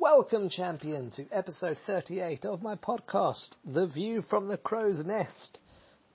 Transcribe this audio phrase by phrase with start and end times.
[0.00, 5.58] Welcome, champion, to episode 38 of my podcast, The View from the Crow's Nest.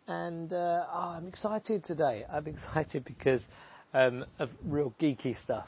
[0.08, 2.26] And uh, oh, I'm excited today.
[2.28, 3.42] I'm excited because
[3.94, 5.68] um, of real geeky stuff,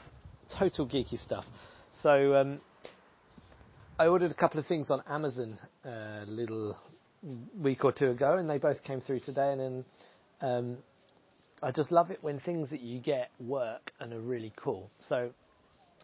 [0.58, 1.44] total geeky stuff.
[2.02, 2.60] So um,
[4.00, 6.76] I ordered a couple of things on Amazon a little
[7.56, 9.52] week or two ago, and they both came through today.
[9.52, 9.84] And then
[10.40, 10.78] um,
[11.62, 14.90] I just love it when things that you get work and are really cool.
[15.08, 15.30] So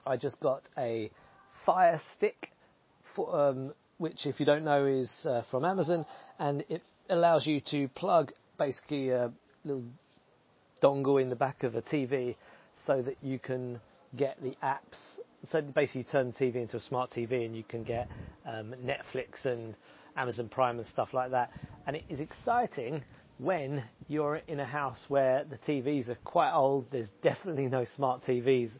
[0.07, 1.11] I just got a
[1.65, 2.51] Fire Stick,
[3.15, 6.05] for, um, which, if you don't know, is uh, from Amazon,
[6.39, 9.33] and it allows you to plug basically a
[9.65, 9.85] little
[10.83, 12.37] dongle in the back of a TV
[12.87, 13.81] so that you can
[14.17, 15.19] get the apps.
[15.51, 18.09] So basically, you turn the TV into a smart TV, and you can get
[18.47, 19.75] um, Netflix and
[20.17, 21.51] Amazon Prime and stuff like that.
[21.87, 23.03] And it is exciting
[23.39, 26.87] when you're in a house where the TVs are quite old.
[26.91, 28.71] There's definitely no smart TVs,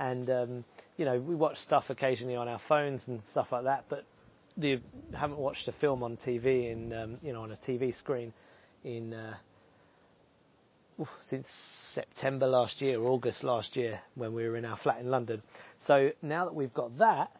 [0.00, 0.64] and um,
[0.96, 4.04] you know we watch stuff occasionally on our phones and stuff like that, but
[4.56, 4.80] you
[5.14, 8.32] haven't watched a film on TV in um, you know on a TV screen
[8.82, 9.34] in uh,
[11.28, 11.46] since
[11.94, 15.42] September last year, August last year, when we were in our flat in London.
[15.86, 17.30] So now that we've got that,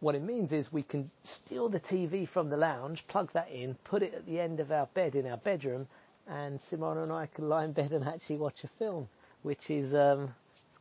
[0.00, 3.74] what it means is we can steal the TV from the lounge, plug that in,
[3.84, 5.86] put it at the end of our bed in our bedroom,
[6.26, 9.08] and Simona and I can lie in bed and actually watch a film,
[9.42, 10.34] which is um,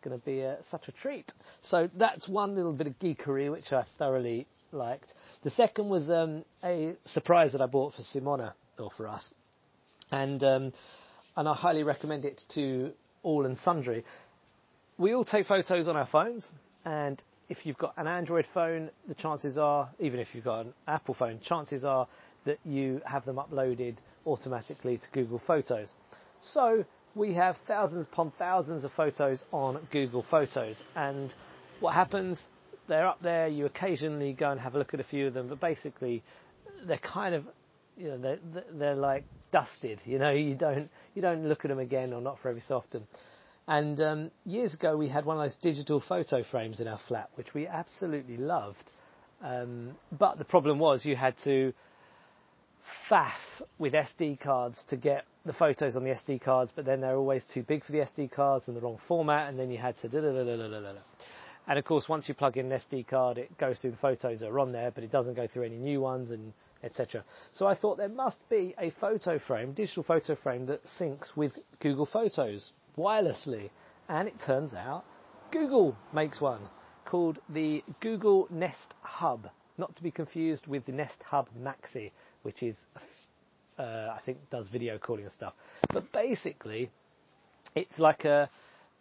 [0.04, 1.32] going to be a, such a treat.
[1.62, 5.14] So that's one little bit of geekery which I thoroughly liked.
[5.44, 9.34] The second was um, a surprise that I bought for Simona or for us,
[10.12, 10.74] and um,
[11.36, 12.92] and I highly recommend it to
[13.24, 14.04] all and sundry.
[14.98, 16.48] We all take photos on our phones,
[16.86, 20.74] and if you've got an Android phone, the chances are, even if you've got an
[20.88, 22.08] Apple phone, chances are
[22.46, 25.92] that you have them uploaded automatically to Google Photos.
[26.42, 31.34] So we have thousands upon thousands of photos on Google Photos, and
[31.80, 32.40] what happens?
[32.88, 33.48] They're up there.
[33.48, 36.24] You occasionally go and have a look at a few of them, but basically,
[36.88, 37.46] they're kind of,
[37.98, 40.02] you know, they're, they're like dusted.
[40.06, 42.76] You know, you don't you don't look at them again, or not for every so
[42.76, 43.08] often.
[43.68, 47.30] And um, years ago, we had one of those digital photo frames in our flat,
[47.36, 48.92] which we absolutely loved.
[49.44, 51.74] Um, but the problem was you had to
[53.10, 53.32] faff
[53.78, 57.44] with SD cards to get the photos on the SD cards, but then they're always
[57.52, 60.96] too big for the SD cards and the wrong format, and then you had to.
[61.68, 64.42] And of course, once you plug in an SD card, it goes through the photos
[64.42, 67.24] that are on there, but it doesn't go through any new ones and etc.
[67.52, 71.58] So I thought there must be a photo frame, digital photo frame that syncs with
[71.80, 73.72] Google Photos wirelessly.
[74.08, 75.04] And it turns out
[75.52, 76.62] Google makes one
[77.06, 79.50] called the Google Nest Hub,
[79.80, 82.12] not to be confused with the Nest Hub Maxi,
[82.44, 82.76] which is,
[83.80, 85.54] uh, I think, does video calling and stuff.
[85.94, 86.92] But basically,
[87.76, 88.50] it's like a,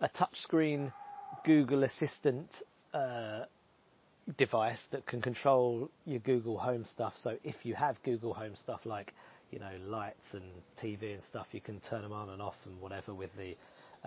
[0.01, 0.93] a touchscreen
[1.45, 2.49] Google Assistant
[2.95, 3.41] uh,
[4.37, 7.15] device that can control your Google Home stuff.
[7.23, 9.15] So if you have Google Home stuff like,
[9.51, 10.45] you know, lights and
[10.83, 13.57] TV and stuff, you can turn them on and off and whatever with the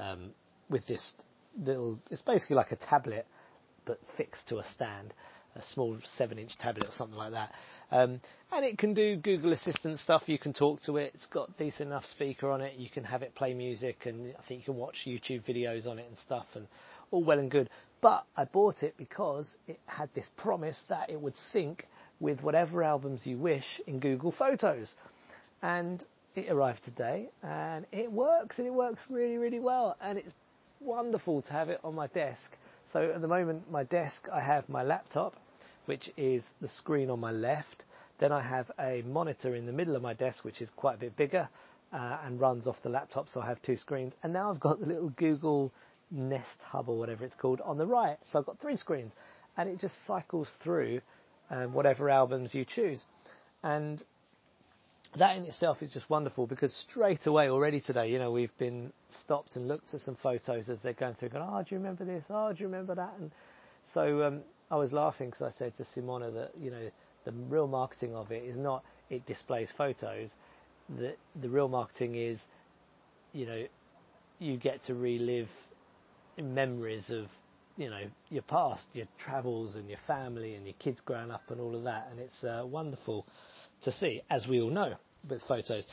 [0.02, 0.32] um,
[0.70, 1.14] with this
[1.62, 2.00] little.
[2.10, 3.26] It's basically like a tablet,
[3.86, 5.14] but fixed to a stand,
[5.56, 7.54] a small seven-inch tablet or something like that.
[7.92, 10.24] Um, and it can do Google Assistant stuff.
[10.28, 11.12] You can talk to it.
[11.14, 12.78] It's got decent enough speaker on it.
[12.78, 16.00] You can have it play music, and I think you can watch YouTube videos on
[16.00, 16.68] it and stuff, and
[17.12, 17.70] all well and good.
[18.02, 21.86] But I bought it because it had this promise that it would sync
[22.20, 24.94] with whatever albums you wish in Google Photos.
[25.62, 26.04] And
[26.36, 29.98] it arrived today and it works and it works really, really well.
[30.02, 30.34] And it's
[30.80, 32.58] wonderful to have it on my desk.
[32.92, 35.36] So at the moment, my desk, I have my laptop,
[35.86, 37.86] which is the screen on my left.
[38.20, 41.00] Then I have a monitor in the middle of my desk, which is quite a
[41.00, 41.48] bit bigger
[41.94, 43.30] uh, and runs off the laptop.
[43.30, 44.14] So I have two screens.
[44.24, 45.72] And now I've got the little Google
[46.12, 48.18] Nest Hub or whatever it's called on the right.
[48.32, 49.14] So I've got three screens
[49.58, 51.02] and it just cycles through
[51.50, 53.06] um, whatever albums you choose.
[53.64, 54.04] And
[55.18, 58.94] that in itself is just wonderful because straight away already today, you know, we've been
[59.10, 62.06] stopped and looked at some photos as they're going through, going, oh, do you remember
[62.06, 62.24] this?
[62.30, 63.14] Oh, do you remember that?
[63.20, 63.32] And
[63.94, 66.90] so um, I was laughing because I said to Simona that, you know,
[67.26, 70.30] the real marketing of it is not it displays photos.
[70.98, 72.40] The, the real marketing is,
[73.34, 73.66] you know,
[74.40, 75.50] you get to relive
[76.42, 77.28] memories of,
[77.78, 81.60] you know, your past, your travels and your family and your kids growing up and
[81.60, 82.08] all of that.
[82.12, 83.26] And it's uh, wonderful
[83.84, 84.96] to see, as we all know
[85.30, 85.86] with photos.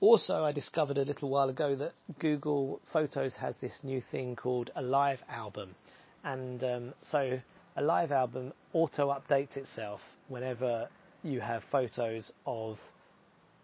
[0.00, 4.70] Also, I discovered a little while ago that Google Photos has this new thing called
[4.76, 5.74] a live album.
[6.22, 7.40] And um, so
[7.76, 10.88] a live album auto updates itself whenever
[11.22, 12.78] you have photos of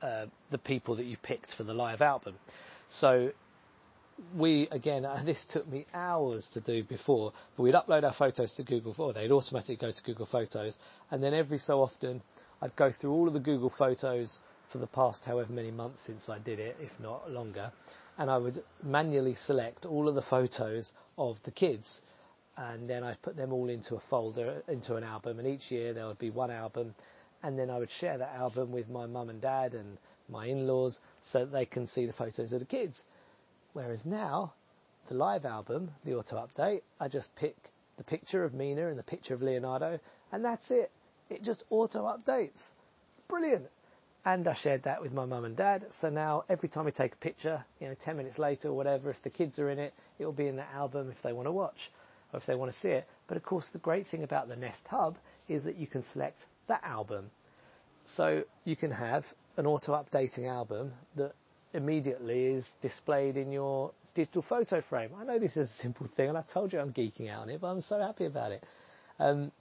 [0.01, 2.35] uh, the people that you picked for the live album.
[2.91, 3.33] So
[4.37, 8.53] we again, uh, this took me hours to do before, but we'd upload our photos
[8.55, 10.77] to Google, or they'd automatically go to Google Photos,
[11.11, 12.23] and then every so often,
[12.63, 14.39] I'd go through all of the Google Photos
[14.71, 17.73] for the past however many months since I did it, if not longer,
[18.19, 22.01] and I would manually select all of the photos of the kids,
[22.57, 25.93] and then I'd put them all into a folder, into an album, and each year
[25.93, 26.95] there would be one album,
[27.43, 29.99] and then I would share that album with my mum and dad and
[30.29, 31.01] my in-laws
[31.33, 33.03] so that they can see the photos of the kids.
[33.73, 34.53] Whereas now,
[35.09, 37.57] the live album, the auto update, I just pick
[37.99, 39.99] the picture of Mina and the picture of Leonardo,
[40.31, 40.93] and that's it.
[41.33, 42.61] It just auto updates.
[43.29, 43.67] Brilliant.
[44.25, 45.87] And I shared that with my mum and dad.
[46.01, 49.11] So now every time we take a picture, you know, 10 minutes later or whatever,
[49.11, 51.47] if the kids are in it, it will be in the album if they want
[51.49, 51.91] to watch
[52.33, 53.09] or if they want to see it.
[53.27, 55.17] But of course, the great thing about the Nest Hub
[55.49, 57.31] is that you can select that album.
[58.17, 59.25] So you can have
[59.57, 61.33] an auto updating album that
[61.75, 65.11] immediately is displayed in your digital photo frame.
[65.19, 67.51] I know this is a simple thing, and I told you I'm geeking out on
[67.51, 68.63] it, but I'm so happy about it.
[69.19, 69.53] Um,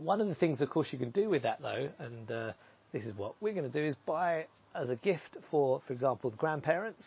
[0.00, 2.52] one of the things, of course, you can do with that though, and uh,
[2.92, 5.92] this is what we're going to do, is buy it as a gift for, for
[5.92, 7.04] example, the grandparents,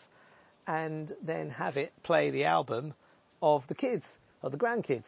[0.66, 2.94] and then have it play the album
[3.42, 4.04] of the kids,
[4.42, 5.06] of the grandkids.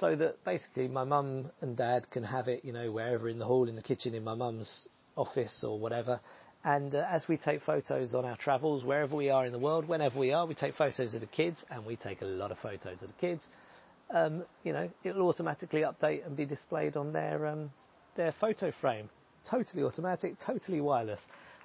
[0.00, 3.44] So that basically my mum and dad can have it, you know, wherever in the
[3.44, 6.20] hall, in the kitchen, in my mum's office or whatever.
[6.64, 9.86] And uh, as we take photos on our travels, wherever we are in the world,
[9.86, 12.58] whenever we are, we take photos of the kids, and we take a lot of
[12.58, 13.44] photos of the kids.
[14.12, 17.70] Um, you know, it'll automatically update and be displayed on their um,
[18.16, 19.08] their photo frame.
[19.50, 21.20] Totally automatic, totally wireless,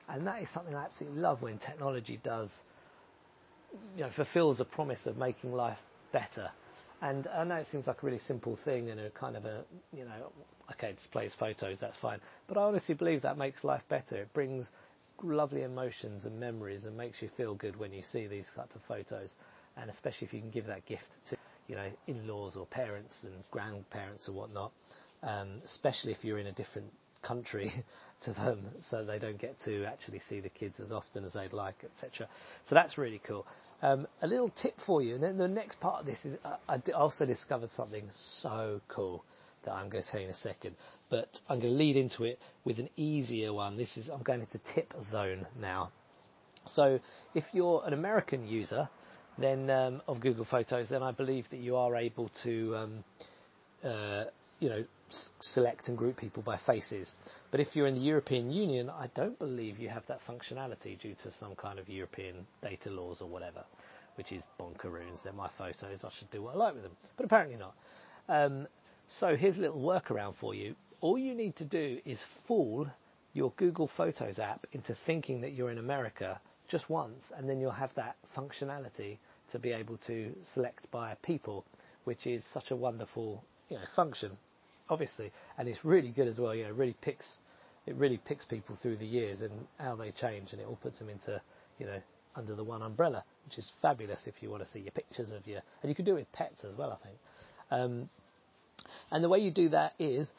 [0.08, 2.52] and that is something I absolutely love when technology does,
[3.96, 5.78] you know, fulfills a promise of making life
[6.12, 6.50] better.
[7.02, 9.64] And I know it seems like a really simple thing and a kind of a,
[9.94, 10.32] you know,
[10.74, 12.20] okay, displays photos, that's fine.
[12.48, 14.18] But I honestly believe that makes life better.
[14.18, 14.68] It brings
[15.24, 18.82] lovely emotions and memories and makes you feel good when you see these type of
[18.88, 19.34] photos.
[19.78, 21.38] And especially if you can give that gift to,
[21.68, 24.72] you know, in-laws or parents and grandparents or whatnot.
[25.22, 27.72] Um, especially if you're in a different country
[28.22, 31.54] to them, so they don't get to actually see the kids as often as they'd
[31.54, 32.28] like, etc.
[32.68, 33.46] So that's really cool.
[33.82, 36.38] Um, a little tip for you, and then the next part of this is
[36.68, 38.10] I also discovered something
[38.42, 39.24] so cool
[39.70, 40.76] that I'm going to tell you in a second,
[41.10, 43.78] but I'm going to lead into it with an easier one.
[43.78, 45.92] This is I'm going into tip zone now.
[46.68, 47.00] So
[47.36, 48.90] if you're an American user,
[49.38, 53.04] then um, of Google Photos, then I believe that you are able to, um,
[53.84, 54.26] uh,
[54.60, 57.12] you know, s- select and group people by faces.
[57.52, 61.16] But if you're in the European Union, I don't believe you have that functionality due
[61.24, 63.64] to some kind of European data laws or whatever,
[64.16, 65.24] which is bonkeroons.
[65.24, 66.04] They're my photos.
[66.04, 67.76] I should do what I like with them, but apparently not.
[68.28, 68.68] Um,
[69.20, 70.76] so here's a little workaround for you.
[71.02, 72.88] All you need to do is fool
[73.34, 77.72] your Google Photos app into thinking that you're in America just once, and then you'll
[77.72, 79.18] have that functionality
[79.52, 81.66] to be able to select by people,
[82.04, 84.38] which is such a wonderful you know, function,
[84.90, 86.54] obviously, and it's really good as well.
[86.54, 87.38] You know, really picks
[87.86, 91.00] it really picks people through the years and how they change, and it all puts
[91.00, 91.42] them into
[91.80, 92.00] you know
[92.36, 95.48] under the one umbrella, which is fabulous if you want to see your pictures of
[95.48, 97.18] your, and you can do it with pets as well, I think.
[97.72, 98.10] Um,
[99.12, 100.32] and the way you do that is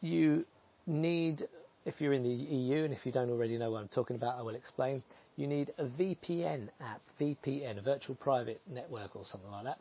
[0.00, 0.44] you
[0.86, 1.48] need,
[1.84, 4.38] if you're in the EU, and if you don't already know what I'm talking about,
[4.38, 5.02] I will explain.
[5.36, 9.78] You need a VPN app, VPN, a virtual private network or something like that.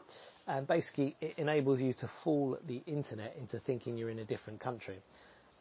[0.47, 4.59] And basically, it enables you to fool the internet into thinking you're in a different
[4.59, 4.99] country.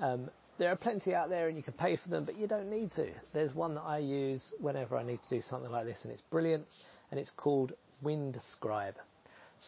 [0.01, 2.71] Um, there are plenty out there and you can pay for them, but you don't
[2.71, 3.11] need to.
[3.33, 6.23] There's one that I use whenever I need to do something like this, and it's
[6.31, 6.67] brilliant,
[7.11, 7.73] and it's called
[8.03, 8.95] Windscribe.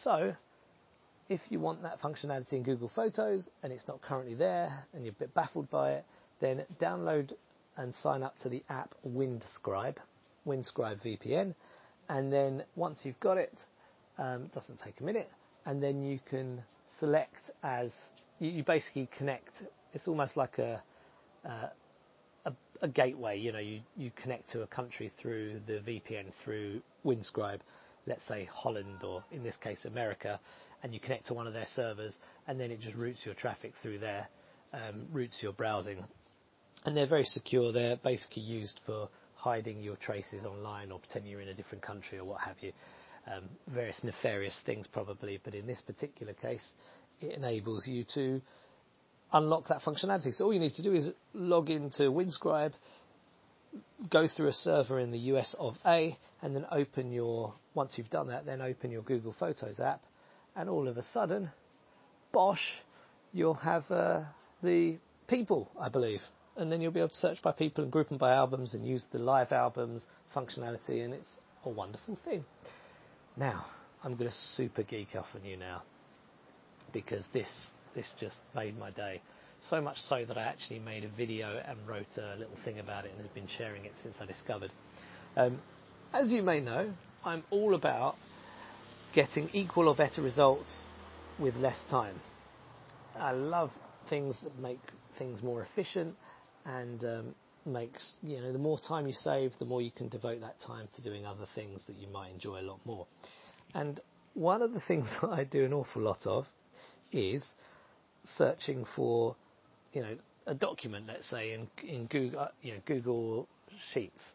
[0.02, 0.34] So,
[1.28, 5.12] if you want that functionality in Google Photos and it's not currently there and you're
[5.12, 6.04] a bit baffled by it,
[6.40, 7.32] then download
[7.76, 9.96] and sign up to the app Windscribe,
[10.46, 11.54] Windscribe VPN,
[12.08, 13.64] and then once you've got it,
[14.18, 15.30] um, doesn't take a minute,
[15.66, 16.62] and then you can
[16.98, 17.90] select as
[18.38, 19.62] you, you basically connect.
[19.92, 20.82] It's almost like a,
[21.44, 21.68] uh,
[22.44, 22.52] a
[22.82, 23.38] a gateway.
[23.38, 27.60] You know, you you connect to a country through the VPN through Windscribe.
[28.06, 30.38] Let's say Holland or in this case America,
[30.84, 32.14] and you connect to one of their servers,
[32.46, 34.28] and then it just routes your traffic through there,
[34.74, 36.04] um, routes your browsing,
[36.84, 37.72] and they're very secure.
[37.72, 42.18] They're basically used for hiding your traces online or pretending you're in a different country
[42.18, 42.72] or what have you.
[43.26, 46.72] Um, various nefarious things probably, but in this particular case,
[47.20, 48.42] it enables you to
[49.32, 50.34] unlock that functionality.
[50.34, 52.72] So all you need to do is log into Windscribe,
[54.10, 58.10] go through a server in the US of A, and then open your, once you've
[58.10, 60.02] done that, then open your Google Photos app,
[60.56, 61.50] and all of a sudden,
[62.32, 62.62] bosh,
[63.32, 64.22] you'll have uh,
[64.62, 64.96] the
[65.28, 66.20] people, I believe.
[66.56, 68.86] And then you'll be able to search by people and group them by albums and
[68.86, 71.28] use the live albums functionality, and it's
[71.64, 72.44] a wonderful thing.
[73.36, 73.66] Now,
[74.04, 75.82] I'm going to super geek off on you now
[76.92, 77.48] because this
[77.94, 79.20] this just made my day.
[79.70, 83.04] So much so that I actually made a video and wrote a little thing about
[83.04, 84.70] it and have been sharing it since I discovered.
[85.36, 85.60] Um,
[86.12, 86.92] as you may know,
[87.24, 88.16] I'm all about
[89.14, 90.86] getting equal or better results
[91.38, 92.20] with less time.
[93.18, 93.70] I love
[94.08, 94.80] things that make
[95.18, 96.16] things more efficient
[96.64, 100.40] and um, makes you know the more time you save, the more you can devote
[100.40, 103.06] that time to doing other things that you might enjoy a lot more.
[103.74, 104.00] And
[104.34, 106.46] one of the things that I do an awful lot of
[107.12, 107.54] is
[108.24, 109.36] searching for
[109.92, 110.16] you know
[110.46, 113.48] a document, let's say in in Google you know Google
[113.92, 114.32] Sheets,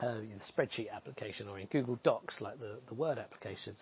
[0.00, 3.76] the spreadsheet application, or in Google Docs like the the Word application,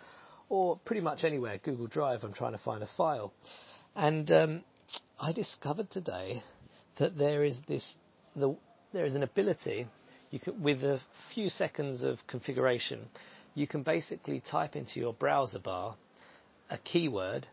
[0.49, 2.25] or pretty much anywhere Google Drive.
[2.25, 3.33] I'm trying to find a file,
[3.95, 4.65] and um,
[5.21, 6.43] I discovered today
[6.99, 7.97] that there is this
[8.35, 8.57] the,
[8.93, 9.87] there is an ability
[10.39, 11.01] can, with a
[11.35, 13.09] few seconds of configuration,
[13.55, 15.97] you can basically type into your browser bar
[16.71, 17.47] a keyword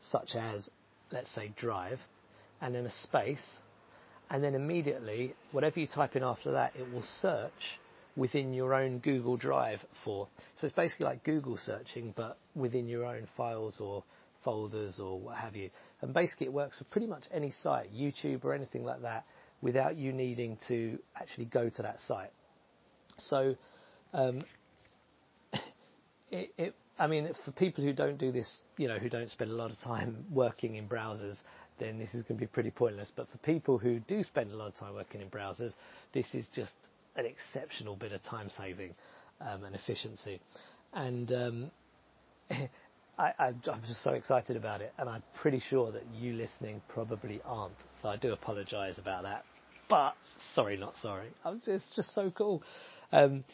[0.00, 0.68] such as,
[1.10, 1.98] let's say, drive,
[2.60, 3.58] and then a space,
[4.30, 7.80] and then immediately, whatever you type in after that, it will search
[8.16, 10.28] within your own Google Drive for.
[10.56, 14.02] So it's basically like Google searching, but within your own files or
[14.44, 15.70] folders or what have you.
[16.00, 19.24] And basically, it works for pretty much any site, YouTube or anything like that
[19.60, 22.30] without you needing to actually go to that site.
[23.18, 23.56] So,
[24.12, 24.42] um,
[26.30, 29.50] it, it, I mean, for people who don't do this, you know, who don't spend
[29.50, 31.36] a lot of time working in browsers,
[31.78, 33.12] then this is going to be pretty pointless.
[33.14, 35.72] But for people who do spend a lot of time working in browsers,
[36.14, 36.72] this is just
[37.16, 38.94] an exceptional bit of time saving
[39.40, 40.40] um, and efficiency.
[40.92, 41.70] And um,
[43.18, 47.40] I, am just so excited about it, and I'm pretty sure that you listening probably
[47.44, 47.82] aren't.
[48.02, 49.44] So I do apologise about that.
[49.88, 50.14] But
[50.54, 51.28] sorry, not sorry.
[51.44, 52.62] It's just so cool.
[53.12, 53.44] Um,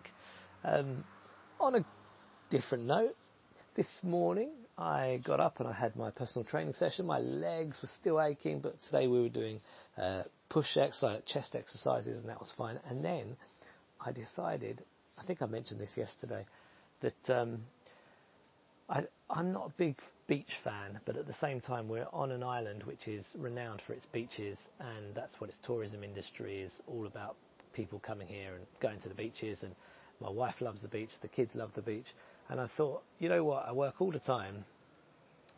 [0.63, 1.03] Um,
[1.59, 1.85] on a
[2.49, 3.15] different note,
[3.75, 7.05] this morning I got up and I had my personal training session.
[7.05, 9.61] My legs were still aching, but today we were doing
[9.97, 12.79] uh, push exercise, chest exercises, and that was fine.
[12.89, 13.37] And then
[14.05, 14.83] I decided,
[15.21, 16.45] I think I mentioned this yesterday,
[17.01, 17.59] that um,
[19.29, 19.97] I'm not a big
[20.27, 23.93] beach fan, but at the same time, we're on an island which is renowned for
[23.93, 27.35] its beaches, and that's what its tourism industry is all about.
[27.73, 29.75] People coming here and going to the beaches, and
[30.19, 32.07] my wife loves the beach, the kids love the beach,
[32.49, 33.65] and I thought, you know what?
[33.67, 34.65] I work all the time.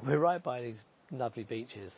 [0.06, 0.78] We're right by these
[1.10, 1.94] lovely beaches.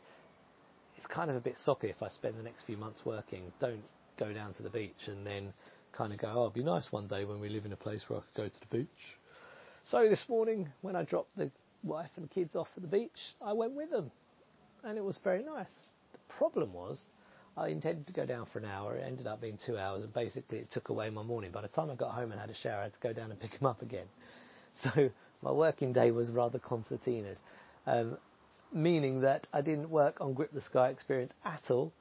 [0.98, 3.51] It's kind of a bit soppy if I spend the next few months working.
[3.60, 3.84] Don't
[4.17, 5.51] go down to the beach and then
[5.95, 8.03] kind of go, oh, it'd be nice one day when we live in a place
[8.07, 9.17] where I could go to the beach.
[9.91, 11.51] So this morning, when I dropped the
[11.83, 14.11] wife and kids off at the beach, I went with them.
[14.83, 15.71] And it was very nice.
[16.13, 16.99] The problem was,
[17.57, 18.95] I intended to go down for an hour.
[18.97, 21.51] It ended up being two hours, and basically it took away my morning.
[21.51, 23.31] By the time I got home and had a shower, I had to go down
[23.31, 24.05] and pick him up again.
[24.83, 25.09] So
[25.41, 27.37] my working day was rather concertinaed.
[27.87, 28.17] Um,
[28.73, 31.93] meaning that I didn't work on Grip the Sky experience at all,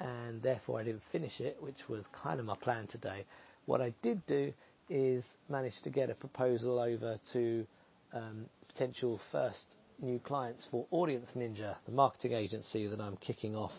[0.00, 3.24] and therefore I didn't finish it, which was kind of my plan today.
[3.66, 4.52] What I did do
[4.88, 7.66] is manage to get a proposal over to
[8.12, 13.72] um, potential first new clients for Audience Ninja, the marketing agency that I'm kicking off.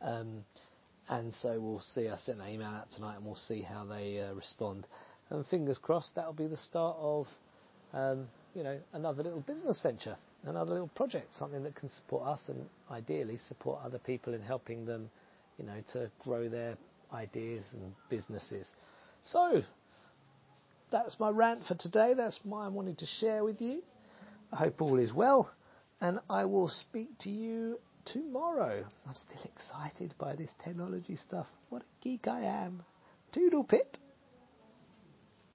[0.00, 0.44] Um,
[1.08, 2.08] and so we'll see.
[2.08, 4.86] I sent an email out tonight, and we'll see how they uh, respond.
[5.30, 7.26] And fingers crossed, that'll be the start of,
[7.92, 12.40] um, you know, another little business venture, another little project, something that can support us
[12.48, 15.10] and ideally support other people in helping them,
[15.58, 16.76] you know, to grow their
[17.12, 18.72] ideas and businesses.
[19.22, 19.62] So
[20.90, 22.14] that's my rant for today.
[22.14, 23.82] That's what I wanted to share with you.
[24.52, 25.50] I hope all is well,
[26.00, 28.84] and I will speak to you tomorrow.
[29.06, 31.46] I'm still excited by this technology stuff.
[31.70, 32.82] What a geek I am.
[33.32, 33.96] Toodle pip.